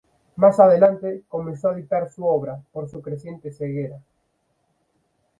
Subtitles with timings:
[0.37, 4.01] Más adelante, comenzó a dictar su obra, por su creciente ceguera.